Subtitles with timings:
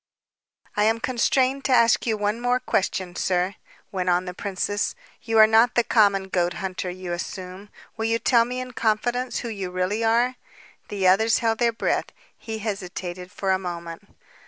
[0.75, 3.53] "I am constrained to ask you one question, sir,"
[3.91, 4.95] went on the princess.
[5.21, 7.69] "You are not the common goat hunter you assume.
[7.97, 10.37] Will you tell me in confidence who you really are?"
[10.87, 12.05] The others held their breath.
[12.35, 14.09] He hesitated for a moment.